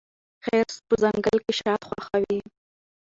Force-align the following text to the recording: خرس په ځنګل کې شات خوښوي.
خرس 0.45 0.75
په 0.87 0.95
ځنګل 1.01 1.37
کې 1.45 1.53
شات 1.59 1.81
خوښوي. 1.87 2.39